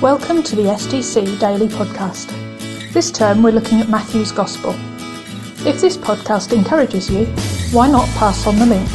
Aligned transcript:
Welcome 0.00 0.44
to 0.44 0.54
the 0.54 0.62
SGC 0.62 1.40
Daily 1.40 1.66
Podcast. 1.66 2.30
This 2.92 3.10
term 3.10 3.42
we're 3.42 3.50
looking 3.50 3.80
at 3.80 3.88
Matthew's 3.88 4.30
Gospel. 4.30 4.70
If 5.66 5.80
this 5.80 5.96
podcast 5.96 6.52
encourages 6.52 7.10
you, 7.10 7.26
why 7.76 7.90
not 7.90 8.06
pass 8.10 8.46
on 8.46 8.60
the 8.60 8.66
link? 8.66 8.88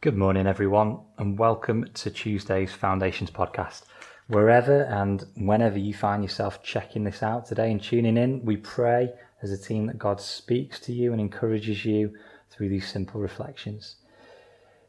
Good 0.00 0.16
morning, 0.16 0.46
everyone, 0.46 1.00
and 1.18 1.38
welcome 1.38 1.84
to 1.92 2.10
Tuesday's 2.10 2.72
Foundations 2.72 3.30
podcast. 3.30 3.82
Wherever 4.28 4.84
and 4.84 5.26
whenever 5.36 5.76
you 5.76 5.92
find 5.92 6.22
yourself 6.22 6.62
checking 6.62 7.04
this 7.04 7.22
out 7.22 7.44
today 7.44 7.70
and 7.70 7.82
tuning 7.82 8.16
in, 8.16 8.42
we 8.42 8.56
pray 8.56 9.12
as 9.42 9.50
a 9.50 9.58
team 9.58 9.84
that 9.88 9.98
God 9.98 10.18
speaks 10.18 10.80
to 10.80 10.94
you 10.94 11.12
and 11.12 11.20
encourages 11.20 11.84
you 11.84 12.14
through 12.48 12.70
these 12.70 12.90
simple 12.90 13.20
reflections. 13.20 13.96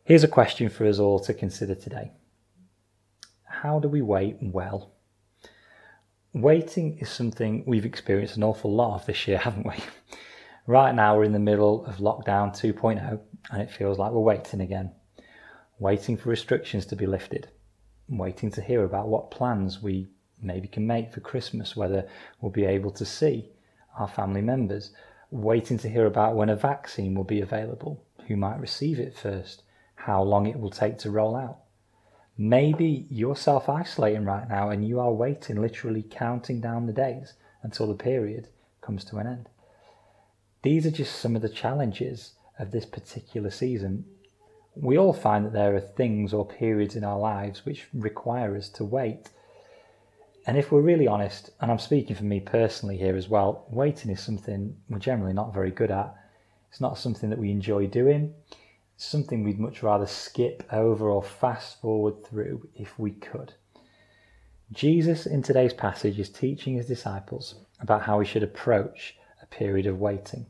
Here's 0.09 0.23
a 0.23 0.27
question 0.27 0.69
for 0.69 0.87
us 0.87 0.97
all 0.97 1.19
to 1.19 1.35
consider 1.35 1.75
today 1.75 2.09
How 3.43 3.79
do 3.79 3.87
we 3.87 4.01
wait 4.01 4.37
well? 4.41 4.95
Waiting 6.33 6.97
is 6.97 7.11
something 7.11 7.63
we've 7.67 7.85
experienced 7.85 8.35
an 8.35 8.41
awful 8.41 8.73
lot 8.73 8.95
of 8.95 9.05
this 9.05 9.27
year, 9.27 9.37
haven't 9.45 9.67
we? 9.67 9.75
Right 10.65 10.95
now, 10.95 11.15
we're 11.15 11.25
in 11.25 11.31
the 11.31 11.37
middle 11.37 11.85
of 11.85 11.97
lockdown 11.97 12.59
2.0, 12.59 13.19
and 13.51 13.61
it 13.61 13.69
feels 13.69 13.99
like 13.99 14.11
we're 14.11 14.21
waiting 14.21 14.61
again. 14.61 14.93
Waiting 15.77 16.17
for 16.17 16.29
restrictions 16.29 16.87
to 16.87 16.95
be 16.95 17.05
lifted, 17.05 17.49
waiting 18.07 18.49
to 18.53 18.63
hear 18.63 18.85
about 18.85 19.09
what 19.09 19.29
plans 19.29 19.79
we 19.79 20.09
maybe 20.41 20.67
can 20.67 20.87
make 20.87 21.13
for 21.13 21.19
Christmas, 21.19 21.75
whether 21.75 22.07
we'll 22.41 22.51
be 22.51 22.65
able 22.65 22.89
to 22.93 23.05
see 23.05 23.51
our 23.99 24.07
family 24.07 24.41
members, 24.41 24.89
waiting 25.29 25.77
to 25.77 25.87
hear 25.87 26.07
about 26.07 26.35
when 26.35 26.49
a 26.49 26.55
vaccine 26.55 27.13
will 27.13 27.23
be 27.23 27.41
available, 27.41 28.03
who 28.27 28.35
might 28.35 28.59
receive 28.59 28.97
it 28.97 29.15
first, 29.15 29.61
how 30.05 30.23
long 30.23 30.47
it 30.47 30.59
will 30.59 30.69
take 30.69 30.97
to 30.97 31.11
roll 31.11 31.35
out. 31.35 31.57
Maybe 32.37 33.05
you're 33.09 33.35
self 33.35 33.67
isolating 33.67 34.23
right 34.23 34.47
now 34.47 34.69
and 34.69 34.87
you 34.87 34.99
are 34.99 35.11
waiting, 35.11 35.61
literally 35.61 36.03
counting 36.09 36.61
down 36.61 36.85
the 36.85 36.93
days 36.93 37.33
until 37.63 37.87
the 37.87 37.95
period 37.95 38.47
comes 38.79 39.03
to 39.05 39.17
an 39.17 39.27
end. 39.27 39.49
These 40.61 40.85
are 40.85 40.91
just 40.91 41.19
some 41.19 41.35
of 41.35 41.41
the 41.41 41.49
challenges 41.49 42.33
of 42.57 42.71
this 42.71 42.85
particular 42.85 43.49
season. 43.49 44.05
We 44.73 44.97
all 44.97 45.11
find 45.11 45.45
that 45.45 45.53
there 45.53 45.75
are 45.75 45.81
things 45.81 46.33
or 46.33 46.47
periods 46.47 46.95
in 46.95 47.03
our 47.03 47.19
lives 47.19 47.65
which 47.65 47.87
require 47.93 48.55
us 48.55 48.69
to 48.69 48.85
wait. 48.85 49.29
And 50.47 50.57
if 50.57 50.71
we're 50.71 50.79
really 50.79 51.07
honest, 51.07 51.51
and 51.59 51.69
I'm 51.69 51.79
speaking 51.79 52.15
for 52.15 52.23
me 52.23 52.39
personally 52.39 52.97
here 52.97 53.17
as 53.17 53.27
well, 53.27 53.65
waiting 53.69 54.09
is 54.11 54.21
something 54.21 54.77
we're 54.87 54.99
generally 54.99 55.33
not 55.33 55.53
very 55.53 55.71
good 55.71 55.91
at. 55.91 56.15
It's 56.69 56.79
not 56.79 56.97
something 56.97 57.29
that 57.29 57.39
we 57.39 57.51
enjoy 57.51 57.87
doing 57.87 58.33
something 59.01 59.43
we'd 59.45 59.59
much 59.59 59.81
rather 59.81 60.05
skip 60.05 60.61
over 60.73 61.09
or 61.09 61.23
fast 61.23 61.79
forward 61.79 62.25
through 62.25 62.67
if 62.75 62.99
we 62.99 63.11
could. 63.11 63.53
Jesus 64.73 65.25
in 65.25 65.41
today's 65.41 65.73
passage 65.73 66.19
is 66.19 66.29
teaching 66.29 66.75
his 66.75 66.85
disciples 66.85 67.55
about 67.79 68.01
how 68.01 68.19
we 68.19 68.25
should 68.25 68.43
approach 68.43 69.15
a 69.41 69.45
period 69.45 69.85
of 69.85 70.01
waiting. 70.01 70.45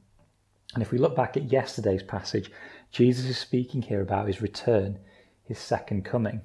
And 0.73 0.81
if 0.81 0.92
we 0.92 0.97
look 0.97 1.16
back 1.16 1.38
at 1.38 1.52
yesterday's 1.52 2.02
passage, 2.02 2.52
Jesus 2.92 3.25
is 3.25 3.38
speaking 3.38 3.83
here 3.83 4.02
about 4.02 4.25
his 4.25 4.42
return, 4.42 4.97
his 5.44 5.59
second 5.59 6.03
coming. 6.03 6.42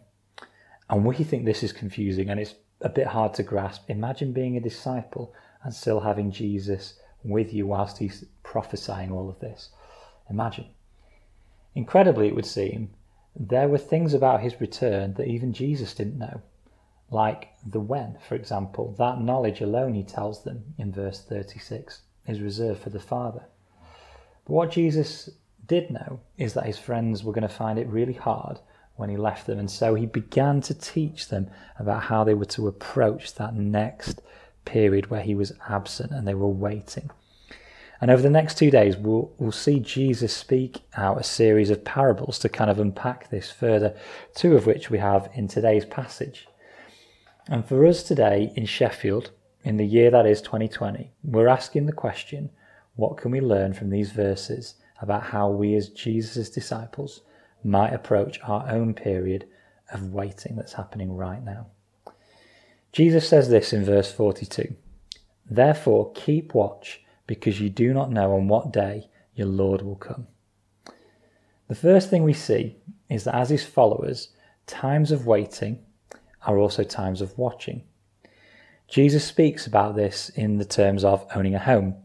And 0.90 1.06
we 1.06 1.16
think 1.16 1.46
this 1.46 1.62
is 1.62 1.72
confusing 1.72 2.28
and 2.28 2.38
it's 2.38 2.54
a 2.82 2.90
bit 2.90 3.06
hard 3.06 3.32
to 3.34 3.42
grasp. 3.42 3.88
Imagine 3.88 4.34
being 4.34 4.58
a 4.58 4.60
disciple 4.60 5.32
and 5.62 5.72
still 5.72 6.00
having 6.00 6.30
Jesus 6.30 6.98
with 7.24 7.54
you 7.54 7.66
whilst 7.66 7.96
he's 7.96 8.26
prophesying 8.42 9.10
all 9.10 9.30
of 9.30 9.40
this. 9.40 9.70
Imagine. 10.28 10.66
Incredibly, 11.74 12.28
it 12.28 12.34
would 12.34 12.46
seem, 12.46 12.90
there 13.34 13.68
were 13.68 13.78
things 13.78 14.14
about 14.14 14.42
his 14.42 14.60
return 14.60 15.14
that 15.14 15.26
even 15.26 15.52
Jesus 15.52 15.94
didn't 15.94 16.18
know, 16.18 16.40
like 17.10 17.48
the 17.66 17.80
when, 17.80 18.16
for 18.28 18.36
example. 18.36 18.94
That 18.96 19.20
knowledge 19.20 19.60
alone, 19.60 19.94
he 19.94 20.04
tells 20.04 20.44
them 20.44 20.74
in 20.78 20.92
verse 20.92 21.20
36, 21.20 22.02
is 22.26 22.40
reserved 22.40 22.82
for 22.82 22.90
the 22.90 23.00
Father. 23.00 23.44
But 24.44 24.52
what 24.52 24.70
Jesus 24.70 25.30
did 25.66 25.90
know 25.90 26.20
is 26.36 26.54
that 26.54 26.66
his 26.66 26.78
friends 26.78 27.24
were 27.24 27.32
going 27.32 27.42
to 27.42 27.48
find 27.48 27.78
it 27.78 27.88
really 27.88 28.12
hard 28.12 28.60
when 28.96 29.10
he 29.10 29.16
left 29.16 29.46
them, 29.46 29.58
and 29.58 29.70
so 29.70 29.94
he 29.94 30.06
began 30.06 30.60
to 30.60 30.74
teach 30.74 31.28
them 31.28 31.50
about 31.78 32.04
how 32.04 32.22
they 32.22 32.34
were 32.34 32.44
to 32.44 32.68
approach 32.68 33.34
that 33.34 33.54
next 33.54 34.20
period 34.64 35.10
where 35.10 35.22
he 35.22 35.34
was 35.34 35.52
absent 35.68 36.12
and 36.12 36.26
they 36.26 36.34
were 36.34 36.46
waiting. 36.46 37.10
And 38.04 38.10
over 38.10 38.20
the 38.20 38.28
next 38.28 38.58
two 38.58 38.70
days, 38.70 38.98
we'll, 38.98 39.32
we'll 39.38 39.50
see 39.50 39.80
Jesus 39.80 40.36
speak 40.36 40.82
out 40.94 41.18
a 41.18 41.24
series 41.24 41.70
of 41.70 41.86
parables 41.86 42.38
to 42.40 42.50
kind 42.50 42.70
of 42.70 42.78
unpack 42.78 43.30
this 43.30 43.50
further, 43.50 43.96
two 44.34 44.54
of 44.56 44.66
which 44.66 44.90
we 44.90 44.98
have 44.98 45.30
in 45.32 45.48
today's 45.48 45.86
passage. 45.86 46.46
And 47.48 47.64
for 47.64 47.86
us 47.86 48.02
today 48.02 48.52
in 48.56 48.66
Sheffield, 48.66 49.30
in 49.62 49.78
the 49.78 49.86
year 49.86 50.10
that 50.10 50.26
is 50.26 50.42
2020, 50.42 51.12
we're 51.22 51.48
asking 51.48 51.86
the 51.86 51.94
question 51.94 52.50
what 52.96 53.16
can 53.16 53.30
we 53.30 53.40
learn 53.40 53.72
from 53.72 53.88
these 53.88 54.10
verses 54.10 54.74
about 55.00 55.22
how 55.22 55.48
we, 55.48 55.74
as 55.74 55.88
Jesus' 55.88 56.50
disciples, 56.50 57.22
might 57.64 57.94
approach 57.94 58.38
our 58.42 58.68
own 58.68 58.92
period 58.92 59.46
of 59.94 60.12
waiting 60.12 60.56
that's 60.56 60.74
happening 60.74 61.16
right 61.16 61.42
now? 61.42 61.68
Jesus 62.92 63.26
says 63.26 63.48
this 63.48 63.72
in 63.72 63.82
verse 63.82 64.12
42 64.12 64.76
Therefore, 65.48 66.12
keep 66.12 66.52
watch 66.52 67.00
because 67.26 67.60
you 67.60 67.70
do 67.70 67.92
not 67.92 68.10
know 68.10 68.32
on 68.34 68.48
what 68.48 68.72
day 68.72 69.08
your 69.34 69.46
Lord 69.46 69.82
will 69.82 69.96
come. 69.96 70.26
The 71.68 71.74
first 71.74 72.10
thing 72.10 72.22
we 72.22 72.34
see 72.34 72.76
is 73.08 73.24
that 73.24 73.34
as 73.34 73.50
his 73.50 73.64
followers, 73.64 74.28
times 74.66 75.10
of 75.10 75.26
waiting 75.26 75.78
are 76.46 76.58
also 76.58 76.84
times 76.84 77.20
of 77.20 77.36
watching. 77.38 77.82
Jesus 78.88 79.24
speaks 79.24 79.66
about 79.66 79.96
this 79.96 80.28
in 80.30 80.58
the 80.58 80.64
terms 80.64 81.04
of 81.04 81.26
owning 81.34 81.54
a 81.54 81.58
home, 81.58 81.96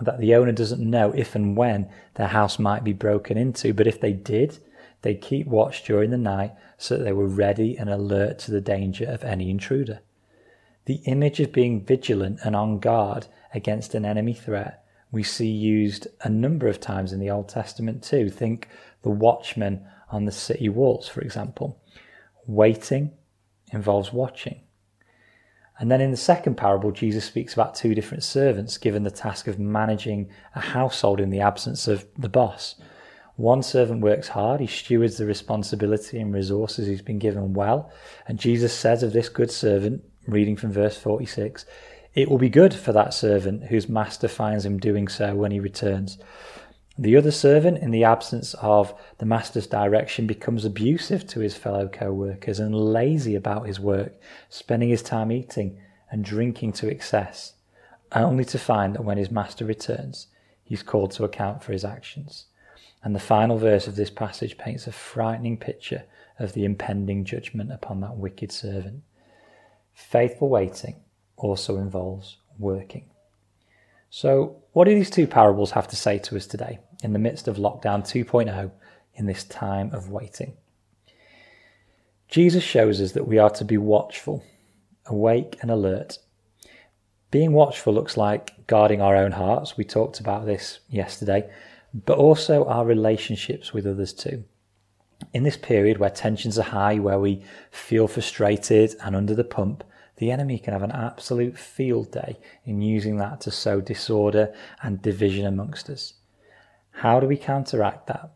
that 0.00 0.18
the 0.18 0.34
owner 0.34 0.52
doesn't 0.52 0.80
know 0.80 1.12
if 1.12 1.34
and 1.34 1.56
when 1.56 1.90
their 2.14 2.28
house 2.28 2.58
might 2.58 2.84
be 2.84 2.92
broken 2.92 3.36
into, 3.36 3.74
but 3.74 3.86
if 3.86 4.00
they 4.00 4.12
did, 4.12 4.58
they'd 5.02 5.20
keep 5.20 5.46
watch 5.46 5.84
during 5.84 6.10
the 6.10 6.18
night 6.18 6.52
so 6.78 6.96
that 6.96 7.04
they 7.04 7.12
were 7.12 7.26
ready 7.26 7.76
and 7.76 7.88
alert 7.88 8.38
to 8.38 8.50
the 8.50 8.60
danger 8.60 9.06
of 9.06 9.24
any 9.24 9.50
intruder. 9.50 10.00
The 10.86 11.02
image 11.04 11.40
of 11.40 11.52
being 11.52 11.84
vigilant 11.84 12.40
and 12.44 12.56
on 12.56 12.78
guard 12.78 13.26
against 13.52 13.94
an 13.94 14.04
enemy 14.04 14.34
threat 14.34 14.86
we 15.10 15.22
see 15.22 15.48
used 15.48 16.08
a 16.22 16.28
number 16.28 16.68
of 16.68 16.80
times 16.80 17.12
in 17.12 17.20
the 17.20 17.30
Old 17.30 17.48
Testament 17.48 18.02
too. 18.02 18.28
Think 18.28 18.68
the 19.02 19.10
watchman 19.10 19.86
on 20.10 20.24
the 20.24 20.32
city 20.32 20.68
walls, 20.68 21.08
for 21.08 21.20
example. 21.20 21.80
Waiting 22.46 23.12
involves 23.72 24.12
watching. 24.12 24.60
And 25.78 25.90
then 25.90 26.00
in 26.00 26.10
the 26.10 26.16
second 26.16 26.56
parable, 26.56 26.90
Jesus 26.90 27.24
speaks 27.24 27.52
about 27.52 27.74
two 27.74 27.94
different 27.94 28.22
servants 28.22 28.78
given 28.78 29.02
the 29.02 29.10
task 29.10 29.46
of 29.46 29.58
managing 29.58 30.30
a 30.54 30.60
household 30.60 31.20
in 31.20 31.30
the 31.30 31.40
absence 31.40 31.86
of 31.86 32.06
the 32.16 32.28
boss. 32.28 32.76
One 33.36 33.62
servant 33.62 34.00
works 34.00 34.28
hard, 34.28 34.60
he 34.60 34.66
stewards 34.66 35.18
the 35.18 35.26
responsibility 35.26 36.18
and 36.18 36.32
resources 36.32 36.86
he's 36.86 37.02
been 37.02 37.18
given 37.18 37.52
well. 37.52 37.92
And 38.26 38.38
Jesus 38.38 38.72
says 38.72 39.02
of 39.02 39.12
this 39.12 39.28
good 39.28 39.50
servant, 39.50 40.02
reading 40.26 40.56
from 40.56 40.72
verse 40.72 40.96
46, 40.96 41.64
it 42.14 42.30
will 42.30 42.38
be 42.38 42.48
good 42.48 42.72
for 42.74 42.92
that 42.92 43.12
servant 43.12 43.64
whose 43.64 43.88
master 43.88 44.28
finds 44.28 44.64
him 44.64 44.78
doing 44.78 45.08
so 45.08 45.34
when 45.34 45.52
he 45.52 45.60
returns. 45.60 46.18
The 46.98 47.16
other 47.16 47.30
servant, 47.30 47.78
in 47.78 47.90
the 47.90 48.04
absence 48.04 48.54
of 48.54 48.98
the 49.18 49.26
master's 49.26 49.66
direction, 49.66 50.26
becomes 50.26 50.64
abusive 50.64 51.26
to 51.28 51.40
his 51.40 51.54
fellow 51.54 51.88
co 51.88 52.10
workers 52.12 52.58
and 52.58 52.74
lazy 52.74 53.34
about 53.34 53.66
his 53.66 53.78
work, 53.78 54.14
spending 54.48 54.88
his 54.88 55.02
time 55.02 55.30
eating 55.30 55.78
and 56.10 56.24
drinking 56.24 56.72
to 56.72 56.88
excess, 56.88 57.52
only 58.12 58.46
to 58.46 58.58
find 58.58 58.94
that 58.94 59.04
when 59.04 59.18
his 59.18 59.30
master 59.30 59.66
returns, 59.66 60.28
he's 60.64 60.82
called 60.82 61.10
to 61.10 61.24
account 61.24 61.62
for 61.62 61.72
his 61.72 61.84
actions. 61.84 62.46
And 63.04 63.14
the 63.14 63.20
final 63.20 63.58
verse 63.58 63.86
of 63.86 63.96
this 63.96 64.10
passage 64.10 64.56
paints 64.56 64.86
a 64.86 64.92
frightening 64.92 65.58
picture 65.58 66.04
of 66.38 66.54
the 66.54 66.64
impending 66.64 67.24
judgment 67.24 67.72
upon 67.72 68.00
that 68.00 68.16
wicked 68.16 68.50
servant. 68.50 69.02
Faithful 69.96 70.50
waiting 70.50 70.96
also 71.38 71.78
involves 71.78 72.36
working. 72.58 73.08
So, 74.10 74.62
what 74.74 74.84
do 74.84 74.94
these 74.94 75.08
two 75.08 75.26
parables 75.26 75.70
have 75.70 75.88
to 75.88 75.96
say 75.96 76.18
to 76.18 76.36
us 76.36 76.46
today 76.46 76.80
in 77.02 77.14
the 77.14 77.18
midst 77.18 77.48
of 77.48 77.56
lockdown 77.56 78.02
2.0 78.02 78.70
in 79.14 79.24
this 79.24 79.42
time 79.44 79.94
of 79.94 80.10
waiting? 80.10 80.52
Jesus 82.28 82.62
shows 82.62 83.00
us 83.00 83.12
that 83.12 83.26
we 83.26 83.38
are 83.38 83.48
to 83.48 83.64
be 83.64 83.78
watchful, 83.78 84.44
awake, 85.06 85.56
and 85.62 85.70
alert. 85.70 86.18
Being 87.30 87.52
watchful 87.52 87.94
looks 87.94 88.18
like 88.18 88.66
guarding 88.66 89.00
our 89.00 89.16
own 89.16 89.32
hearts. 89.32 89.78
We 89.78 89.84
talked 89.84 90.20
about 90.20 90.44
this 90.44 90.80
yesterday, 90.90 91.50
but 91.94 92.18
also 92.18 92.66
our 92.66 92.84
relationships 92.84 93.72
with 93.72 93.86
others 93.86 94.12
too. 94.12 94.44
In 95.32 95.42
this 95.42 95.56
period 95.56 95.98
where 95.98 96.10
tensions 96.10 96.58
are 96.58 96.62
high, 96.62 96.98
where 96.98 97.18
we 97.18 97.42
feel 97.70 98.08
frustrated 98.08 98.94
and 99.02 99.16
under 99.16 99.34
the 99.34 99.44
pump, 99.44 99.84
the 100.16 100.30
enemy 100.30 100.58
can 100.58 100.72
have 100.72 100.82
an 100.82 100.92
absolute 100.92 101.58
field 101.58 102.10
day 102.10 102.38
in 102.64 102.80
using 102.80 103.18
that 103.18 103.40
to 103.42 103.50
sow 103.50 103.80
disorder 103.80 104.54
and 104.82 105.02
division 105.02 105.46
amongst 105.46 105.90
us. 105.90 106.14
How 106.90 107.20
do 107.20 107.26
we 107.26 107.36
counteract 107.36 108.06
that? 108.06 108.30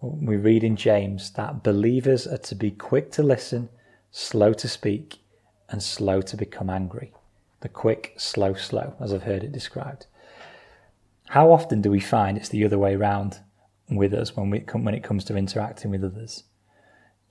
We 0.00 0.36
read 0.36 0.64
in 0.64 0.76
James 0.76 1.30
that 1.32 1.62
believers 1.62 2.26
are 2.26 2.38
to 2.38 2.54
be 2.54 2.70
quick 2.70 3.12
to 3.12 3.22
listen, 3.22 3.68
slow 4.10 4.52
to 4.54 4.68
speak, 4.68 5.18
and 5.68 5.82
slow 5.82 6.20
to 6.22 6.36
become 6.36 6.70
angry. 6.70 7.12
The 7.60 7.68
quick, 7.68 8.14
slow, 8.16 8.54
slow, 8.54 8.94
as 8.98 9.12
I've 9.12 9.24
heard 9.24 9.44
it 9.44 9.52
described. 9.52 10.06
How 11.28 11.52
often 11.52 11.80
do 11.80 11.90
we 11.90 12.00
find 12.00 12.36
it's 12.36 12.48
the 12.48 12.64
other 12.64 12.78
way 12.78 12.94
around 12.94 13.38
with 13.96 14.14
us 14.14 14.36
when, 14.36 14.50
we 14.50 14.60
when 14.72 14.94
it 14.94 15.04
comes 15.04 15.24
to 15.24 15.36
interacting 15.36 15.90
with 15.90 16.04
others? 16.04 16.44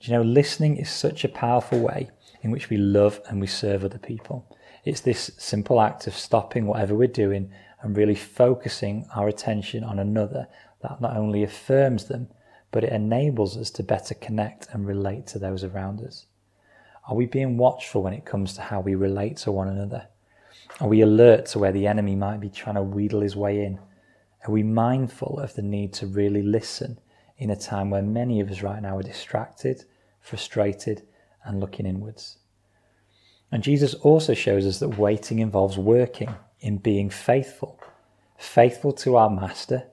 Do 0.00 0.10
you 0.10 0.16
know, 0.16 0.22
listening 0.22 0.76
is 0.76 0.88
such 0.88 1.24
a 1.24 1.28
powerful 1.28 1.80
way 1.80 2.10
in 2.42 2.50
which 2.50 2.70
we 2.70 2.76
love 2.76 3.20
and 3.28 3.40
we 3.40 3.46
serve 3.46 3.84
other 3.84 3.98
people. 3.98 4.46
It's 4.84 5.00
this 5.00 5.30
simple 5.36 5.80
act 5.80 6.06
of 6.06 6.16
stopping 6.16 6.66
whatever 6.66 6.94
we're 6.94 7.08
doing 7.08 7.50
and 7.82 7.96
really 7.96 8.14
focusing 8.14 9.06
our 9.14 9.28
attention 9.28 9.84
on 9.84 9.98
another 9.98 10.48
that 10.82 11.00
not 11.00 11.16
only 11.16 11.42
affirms 11.42 12.06
them, 12.06 12.28
but 12.70 12.84
it 12.84 12.92
enables 12.92 13.56
us 13.56 13.70
to 13.70 13.82
better 13.82 14.14
connect 14.14 14.68
and 14.72 14.86
relate 14.86 15.26
to 15.28 15.38
those 15.38 15.64
around 15.64 16.00
us. 16.00 16.26
Are 17.08 17.14
we 17.14 17.26
being 17.26 17.56
watchful 17.56 18.02
when 18.02 18.14
it 18.14 18.24
comes 18.24 18.54
to 18.54 18.62
how 18.62 18.80
we 18.80 18.94
relate 18.94 19.36
to 19.38 19.52
one 19.52 19.68
another? 19.68 20.06
Are 20.80 20.88
we 20.88 21.00
alert 21.02 21.46
to 21.46 21.58
where 21.58 21.72
the 21.72 21.86
enemy 21.86 22.14
might 22.14 22.40
be 22.40 22.48
trying 22.48 22.76
to 22.76 22.82
wheedle 22.82 23.20
his 23.20 23.36
way 23.36 23.64
in? 23.64 23.78
Are 24.46 24.52
we 24.52 24.62
mindful 24.62 25.38
of 25.38 25.54
the 25.54 25.62
need 25.62 25.92
to 25.94 26.06
really 26.06 26.42
listen 26.42 26.98
in 27.36 27.50
a 27.50 27.56
time 27.56 27.90
where 27.90 28.02
many 28.02 28.40
of 28.40 28.50
us 28.50 28.62
right 28.62 28.80
now 28.80 28.96
are 28.96 29.02
distracted, 29.02 29.84
frustrated, 30.20 31.06
and 31.44 31.60
looking 31.60 31.86
inwards? 31.86 32.38
And 33.52 33.62
Jesus 33.62 33.94
also 33.94 34.34
shows 34.34 34.66
us 34.66 34.78
that 34.78 34.98
waiting 34.98 35.40
involves 35.40 35.76
working 35.76 36.34
in 36.60 36.78
being 36.78 37.10
faithful, 37.10 37.80
faithful 38.38 38.92
to 38.92 39.16
our 39.16 39.30
Master. 39.30 39.84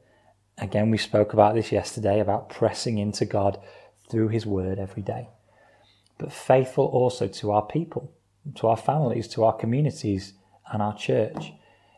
Again, 0.57 0.91
we 0.91 0.97
spoke 0.97 1.33
about 1.33 1.55
this 1.55 1.71
yesterday 1.71 2.19
about 2.19 2.49
pressing 2.49 2.97
into 2.97 3.25
God 3.25 3.59
through 4.09 4.29
His 4.29 4.45
Word 4.45 4.79
every 4.79 5.03
day, 5.03 5.29
but 6.17 6.31
faithful 6.31 6.85
also 6.85 7.27
to 7.27 7.51
our 7.51 7.65
people, 7.65 8.13
to 8.55 8.67
our 8.67 8.77
families, 8.77 9.27
to 9.29 9.43
our 9.43 9.53
communities, 9.53 10.33
and 10.71 10.81
our 10.81 10.95
church. 10.95 11.51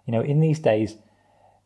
You 0.05 0.13
know, 0.13 0.21
in 0.21 0.39
these 0.39 0.59
days 0.59 0.95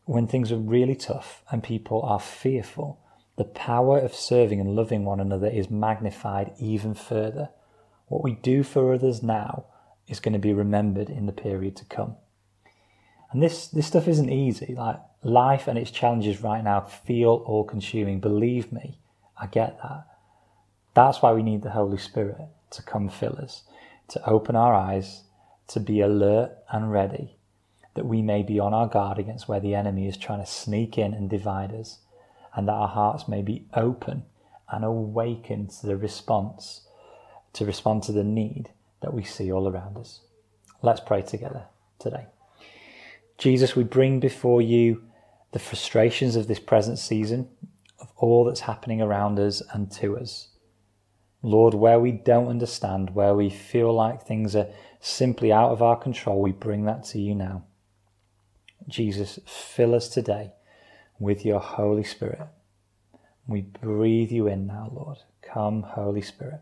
when 0.05 0.27
things 0.27 0.51
are 0.51 0.57
really 0.57 0.95
tough 0.95 1.43
and 1.51 1.63
people 1.63 2.01
are 2.01 2.19
fearful, 2.19 2.99
the 3.37 3.43
power 3.43 3.97
of 3.97 4.13
serving 4.13 4.59
and 4.59 4.75
loving 4.75 5.05
one 5.05 5.19
another 5.19 5.47
is 5.47 5.69
magnified 5.69 6.53
even 6.59 6.93
further. 6.93 7.49
What 8.07 8.23
we 8.23 8.33
do 8.33 8.63
for 8.63 8.93
others 8.93 9.23
now 9.23 9.65
is 10.07 10.19
going 10.19 10.33
to 10.33 10.39
be 10.39 10.53
remembered 10.53 11.09
in 11.09 11.25
the 11.25 11.31
period 11.31 11.75
to 11.77 11.85
come. 11.85 12.17
And 13.31 13.41
this, 13.41 13.67
this 13.67 13.87
stuff 13.87 14.07
isn't 14.07 14.29
easy. 14.29 14.75
Like 14.75 14.99
life 15.23 15.67
and 15.67 15.77
its 15.77 15.89
challenges 15.89 16.41
right 16.41 16.63
now 16.63 16.81
feel 16.81 17.43
all 17.45 17.63
consuming. 17.63 18.19
Believe 18.19 18.71
me, 18.71 18.99
I 19.35 19.47
get 19.47 19.79
that. 19.81 20.05
That's 20.93 21.21
why 21.21 21.33
we 21.33 21.41
need 21.41 21.63
the 21.63 21.71
Holy 21.71 21.97
Spirit 21.97 22.37
to 22.71 22.83
come 22.83 23.09
fill 23.09 23.37
us, 23.41 23.63
to 24.09 24.29
open 24.29 24.55
our 24.55 24.75
eyes, 24.75 25.23
to 25.69 25.79
be 25.79 26.01
alert 26.01 26.51
and 26.71 26.91
ready, 26.91 27.37
that 27.95 28.05
we 28.05 28.21
may 28.21 28.43
be 28.43 28.59
on 28.59 28.73
our 28.73 28.87
guard 28.87 29.19
against 29.19 29.47
where 29.47 29.59
the 29.59 29.75
enemy 29.75 30.07
is 30.07 30.17
trying 30.17 30.39
to 30.39 30.45
sneak 30.45 30.97
in 30.97 31.13
and 31.13 31.29
divide 31.29 31.73
us, 31.73 31.99
and 32.55 32.67
that 32.67 32.73
our 32.73 32.87
hearts 32.87 33.27
may 33.27 33.41
be 33.41 33.65
open 33.73 34.23
and 34.69 34.83
awakened 34.83 35.69
to 35.69 35.85
the 35.85 35.97
response, 35.97 36.87
to 37.53 37.65
respond 37.65 38.03
to 38.03 38.11
the 38.11 38.23
need 38.23 38.71
that 39.01 39.13
we 39.13 39.23
see 39.23 39.51
all 39.51 39.67
around 39.67 39.97
us. 39.97 40.21
Let's 40.81 41.01
pray 41.01 41.21
together 41.21 41.65
today. 41.99 42.27
Jesus, 43.37 43.75
we 43.75 43.83
bring 43.83 44.19
before 44.19 44.61
you 44.61 45.03
the 45.51 45.59
frustrations 45.59 46.35
of 46.35 46.47
this 46.47 46.59
present 46.59 46.97
season, 46.97 47.47
of 47.99 48.11
all 48.17 48.45
that's 48.45 48.61
happening 48.61 49.01
around 49.01 49.39
us 49.39 49.61
and 49.71 49.91
to 49.91 50.17
us. 50.17 50.49
Lord, 51.41 51.73
where 51.73 51.99
we 51.99 52.11
don't 52.11 52.47
understand, 52.47 53.11
where 53.13 53.35
we 53.35 53.49
feel 53.49 53.93
like 53.93 54.23
things 54.23 54.55
are 54.55 54.67
simply 54.99 55.51
out 55.51 55.71
of 55.71 55.81
our 55.81 55.97
control, 55.97 56.41
we 56.41 56.53
bring 56.53 56.85
that 56.85 57.03
to 57.05 57.19
you 57.19 57.35
now. 57.35 57.65
Jesus, 58.87 59.39
fill 59.45 59.95
us 59.95 60.09
today 60.09 60.53
with 61.19 61.45
your 61.45 61.59
Holy 61.59 62.03
Spirit. 62.03 62.41
We 63.47 63.61
breathe 63.61 64.31
you 64.31 64.47
in 64.47 64.67
now, 64.67 64.91
Lord. 64.93 65.17
Come, 65.41 65.83
Holy 65.83 66.21
Spirit. 66.21 66.61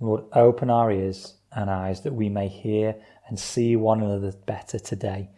Lord, 0.00 0.24
open 0.32 0.70
our 0.70 0.90
ears 0.90 1.34
and 1.52 1.70
eyes 1.70 2.02
that 2.02 2.14
we 2.14 2.28
may 2.28 2.48
hear 2.48 2.96
and 3.28 3.38
see 3.38 3.76
one 3.76 4.02
another 4.02 4.32
better 4.46 4.78
today, 4.78 5.30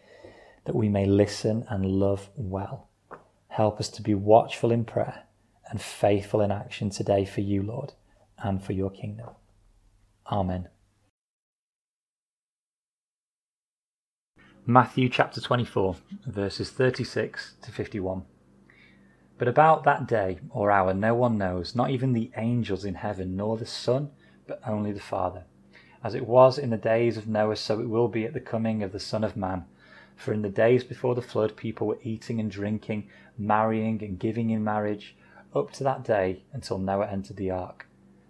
that 0.65 0.75
we 0.75 0.89
may 0.89 1.05
listen 1.05 1.65
and 1.69 1.85
love 1.85 2.29
well. 2.35 2.89
Help 3.49 3.79
us 3.79 3.89
to 3.89 4.01
be 4.01 4.15
watchful 4.15 4.71
in 4.71 4.85
prayer 4.85 5.23
and 5.69 5.81
faithful 5.81 6.41
in 6.41 6.51
action 6.51 6.89
today 6.89 7.25
for 7.25 7.41
you, 7.41 7.61
Lord, 7.61 7.93
and 8.37 8.63
for 8.63 8.73
your 8.73 8.89
kingdom. 8.89 9.29
Amen. 10.31 10.69
Matthew 14.65 15.09
chapter 15.09 15.41
24, 15.41 15.97
verses 16.25 16.71
36 16.71 17.55
to 17.63 17.69
51. 17.69 18.23
But 19.37 19.49
about 19.49 19.83
that 19.83 20.07
day 20.07 20.39
or 20.51 20.71
hour 20.71 20.93
no 20.93 21.13
one 21.13 21.37
knows, 21.37 21.75
not 21.75 21.89
even 21.89 22.13
the 22.13 22.31
angels 22.37 22.85
in 22.85 22.95
heaven, 22.95 23.35
nor 23.35 23.57
the 23.57 23.65
Son 23.65 24.11
but 24.47 24.61
only 24.65 24.93
the 24.93 25.01
Father. 25.01 25.43
As 26.01 26.15
it 26.15 26.25
was 26.25 26.57
in 26.57 26.69
the 26.69 26.77
days 26.77 27.17
of 27.17 27.27
Noah, 27.27 27.57
so 27.57 27.81
it 27.81 27.89
will 27.89 28.07
be 28.07 28.23
at 28.23 28.31
the 28.31 28.39
coming 28.39 28.81
of 28.83 28.93
the 28.93 29.01
Son 29.01 29.25
of 29.25 29.35
Man. 29.35 29.65
For 30.15 30.31
in 30.31 30.43
the 30.43 30.49
days 30.49 30.85
before 30.85 31.13
the 31.13 31.21
flood, 31.21 31.57
people 31.57 31.85
were 31.85 31.99
eating 32.01 32.39
and 32.39 32.49
drinking, 32.49 33.09
marrying 33.37 34.01
and 34.01 34.17
giving 34.17 34.49
in 34.49 34.63
marriage, 34.63 35.17
up 35.53 35.73
to 35.73 35.83
that 35.83 36.05
day 36.05 36.43
until 36.53 36.77
Noah 36.77 37.07
entered 37.07 37.35
the 37.35 37.51
ark. 37.51 37.85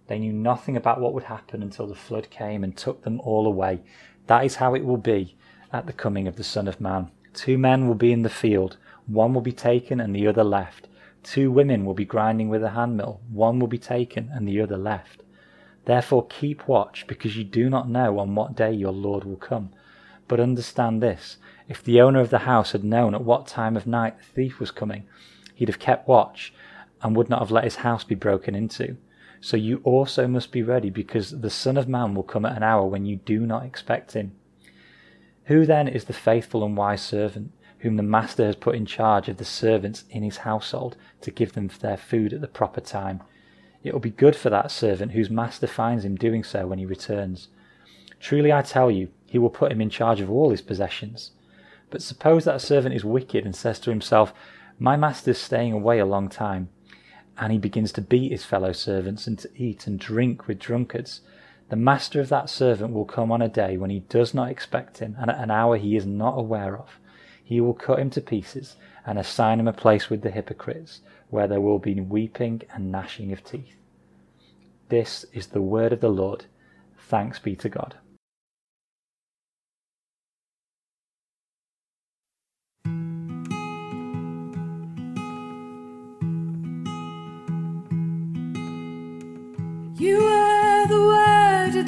They 0.08 0.18
knew 0.18 0.32
nothing 0.32 0.76
about 0.76 1.00
what 1.00 1.14
would 1.14 1.22
happen 1.22 1.62
until 1.62 1.86
the 1.86 1.94
flood 1.94 2.28
came 2.28 2.64
and 2.64 2.76
took 2.76 3.04
them 3.04 3.20
all 3.20 3.46
away. 3.46 3.82
That 4.26 4.44
is 4.44 4.56
how 4.56 4.74
it 4.74 4.84
will 4.84 4.96
be 4.96 5.36
at 5.74 5.86
the 5.86 5.92
coming 5.92 6.28
of 6.28 6.36
the 6.36 6.44
Son 6.44 6.68
of 6.68 6.80
Man. 6.80 7.10
Two 7.34 7.58
men 7.58 7.88
will 7.88 7.96
be 7.96 8.12
in 8.12 8.22
the 8.22 8.30
field, 8.30 8.76
one 9.06 9.34
will 9.34 9.40
be 9.40 9.52
taken 9.52 10.00
and 10.00 10.14
the 10.14 10.26
other 10.26 10.44
left. 10.44 10.86
Two 11.24 11.50
women 11.50 11.84
will 11.84 11.94
be 11.94 12.04
grinding 12.04 12.48
with 12.48 12.62
a 12.62 12.70
handmill, 12.70 13.20
one 13.28 13.58
will 13.58 13.66
be 13.66 13.78
taken 13.78 14.30
and 14.32 14.46
the 14.46 14.60
other 14.60 14.76
left. 14.76 15.22
Therefore 15.84 16.26
keep 16.28 16.68
watch, 16.68 17.06
because 17.08 17.36
you 17.36 17.42
do 17.44 17.68
not 17.68 17.90
know 17.90 18.18
on 18.20 18.34
what 18.34 18.54
day 18.54 18.72
your 18.72 18.92
Lord 18.92 19.24
will 19.24 19.36
come. 19.36 19.70
But 20.28 20.38
understand 20.38 21.02
this 21.02 21.38
if 21.68 21.82
the 21.82 22.00
owner 22.00 22.20
of 22.20 22.30
the 22.30 22.40
house 22.40 22.72
had 22.72 22.84
known 22.84 23.14
at 23.14 23.24
what 23.24 23.46
time 23.46 23.76
of 23.76 23.86
night 23.86 24.16
the 24.18 24.24
thief 24.24 24.60
was 24.60 24.70
coming, 24.70 25.06
he'd 25.54 25.68
have 25.68 25.80
kept 25.80 26.06
watch 26.06 26.54
and 27.02 27.16
would 27.16 27.28
not 27.28 27.40
have 27.40 27.50
let 27.50 27.64
his 27.64 27.76
house 27.76 28.04
be 28.04 28.14
broken 28.14 28.54
into. 28.54 28.96
So 29.40 29.56
you 29.56 29.80
also 29.82 30.28
must 30.28 30.52
be 30.52 30.62
ready, 30.62 30.88
because 30.88 31.40
the 31.40 31.50
Son 31.50 31.76
of 31.76 31.88
Man 31.88 32.14
will 32.14 32.22
come 32.22 32.46
at 32.46 32.56
an 32.56 32.62
hour 32.62 32.86
when 32.86 33.04
you 33.04 33.16
do 33.16 33.40
not 33.40 33.64
expect 33.64 34.12
him. 34.12 34.32
Who 35.46 35.66
then 35.66 35.88
is 35.88 36.04
the 36.04 36.12
faithful 36.12 36.64
and 36.64 36.76
wise 36.76 37.02
servant, 37.02 37.52
whom 37.80 37.96
the 37.96 38.02
master 38.02 38.46
has 38.46 38.56
put 38.56 38.74
in 38.74 38.86
charge 38.86 39.28
of 39.28 39.36
the 39.36 39.44
servants 39.44 40.04
in 40.08 40.22
his 40.22 40.38
household 40.38 40.96
to 41.20 41.30
give 41.30 41.52
them 41.52 41.70
their 41.80 41.98
food 41.98 42.32
at 42.32 42.40
the 42.40 42.48
proper 42.48 42.80
time? 42.80 43.22
It 43.82 43.92
will 43.92 44.00
be 44.00 44.10
good 44.10 44.34
for 44.34 44.48
that 44.48 44.70
servant 44.70 45.12
whose 45.12 45.28
master 45.28 45.66
finds 45.66 46.04
him 46.04 46.16
doing 46.16 46.42
so 46.42 46.66
when 46.66 46.78
he 46.78 46.86
returns. 46.86 47.48
Truly 48.18 48.50
I 48.50 48.62
tell 48.62 48.90
you, 48.90 49.08
he 49.26 49.38
will 49.38 49.50
put 49.50 49.70
him 49.70 49.82
in 49.82 49.90
charge 49.90 50.20
of 50.20 50.30
all 50.30 50.50
his 50.50 50.62
possessions. 50.62 51.32
But 51.90 52.00
suppose 52.00 52.46
that 52.46 52.62
servant 52.62 52.94
is 52.94 53.04
wicked 53.04 53.44
and 53.44 53.54
says 53.54 53.78
to 53.80 53.90
himself, 53.90 54.32
My 54.78 54.96
master 54.96 55.32
is 55.32 55.38
staying 55.38 55.74
away 55.74 55.98
a 55.98 56.06
long 56.06 56.30
time, 56.30 56.70
and 57.36 57.52
he 57.52 57.58
begins 57.58 57.92
to 57.92 58.00
beat 58.00 58.32
his 58.32 58.44
fellow 58.44 58.72
servants 58.72 59.26
and 59.26 59.38
to 59.40 59.50
eat 59.54 59.86
and 59.86 60.00
drink 60.00 60.46
with 60.46 60.58
drunkards. 60.58 61.20
The 61.70 61.76
master 61.76 62.20
of 62.20 62.28
that 62.28 62.50
servant 62.50 62.92
will 62.92 63.04
come 63.04 63.32
on 63.32 63.40
a 63.40 63.48
day 63.48 63.76
when 63.76 63.90
he 63.90 64.00
does 64.00 64.34
not 64.34 64.50
expect 64.50 64.98
him, 64.98 65.16
and 65.18 65.30
at 65.30 65.40
an 65.40 65.50
hour 65.50 65.76
he 65.76 65.96
is 65.96 66.06
not 66.06 66.38
aware 66.38 66.76
of. 66.76 66.98
He 67.42 67.60
will 67.60 67.74
cut 67.74 67.98
him 67.98 68.10
to 68.10 68.20
pieces 68.20 68.76
and 69.06 69.18
assign 69.18 69.60
him 69.60 69.68
a 69.68 69.72
place 69.72 70.08
with 70.08 70.22
the 70.22 70.30
hypocrites 70.30 71.00
where 71.30 71.48
there 71.48 71.60
will 71.60 71.78
be 71.78 72.00
weeping 72.00 72.62
and 72.72 72.92
gnashing 72.92 73.32
of 73.32 73.44
teeth. 73.44 73.76
This 74.88 75.24
is 75.32 75.48
the 75.48 75.62
word 75.62 75.92
of 75.92 76.00
the 76.00 76.08
Lord. 76.08 76.46
Thanks 76.98 77.38
be 77.38 77.56
to 77.56 77.68
God. 77.68 77.96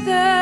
Word 0.06 0.35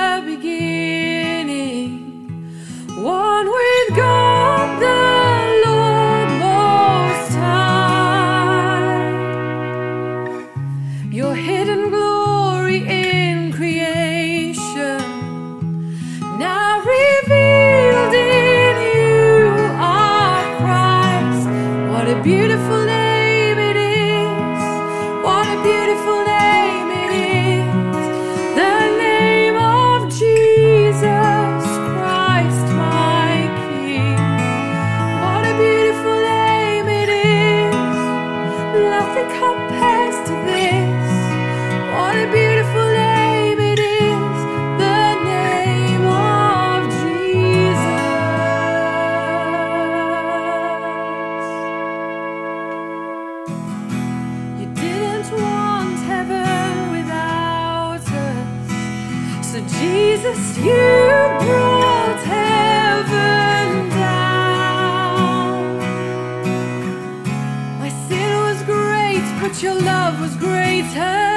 your 69.62 69.74
love 69.74 70.20
was 70.20 70.34
greater. 70.36 71.33